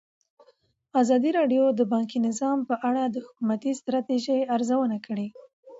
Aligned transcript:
ازادي 1.01 1.31
راډیو 1.39 1.63
د 1.79 1.81
بانکي 1.93 2.17
نظام 2.27 2.57
په 2.69 2.75
اړه 2.89 3.01
د 3.07 3.15
حکومتي 3.25 3.71
ستراتیژۍ 3.79 4.39
ارزونه 4.55 4.97
کړې. 5.05 5.27